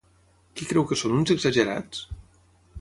Qui 0.61 0.67
creu 0.69 0.87
que 0.93 0.97
són 1.03 1.15
uns 1.19 1.35
exagerats? 1.37 2.05